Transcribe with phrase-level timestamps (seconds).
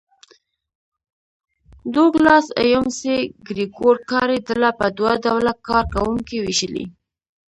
[1.93, 3.15] ډوګلاس اېم سي
[3.47, 6.85] ګرېګور کاري ډله په دوه ډوله کار کوونکو وېشلې.